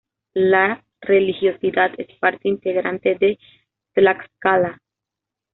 La 0.33 0.83
religiosidad 1.01 1.91
es 1.95 2.07
parte 2.17 2.49
integrante 2.49 3.13
de 3.19 3.37
Tlaxcala. 3.93 4.81